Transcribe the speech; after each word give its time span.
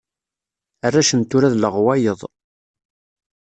Arrac 0.85 1.09
n 1.13 1.21
tura 1.29 1.53
d 1.53 1.55
leɣwayeḍ. 1.57 2.21